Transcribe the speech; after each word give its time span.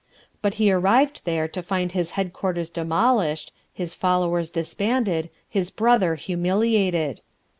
But 0.41 0.55
he 0.55 0.71
arrived 0.71 1.25
there 1.25 1.47
to 1.49 1.61
find 1.61 1.91
his 1.91 2.09
headquarters 2.17 2.71
demolished, 2.71 3.51
his 3.71 3.93
followers 3.93 4.49
disbanded, 4.49 5.29
his 5.47 5.69
brother 5.69 6.15
humiliated. 6.15 7.21